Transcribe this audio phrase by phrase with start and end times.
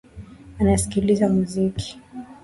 [0.59, 1.89] Anasikiliza muziki